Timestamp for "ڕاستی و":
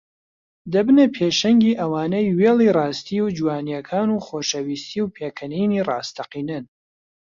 2.77-3.33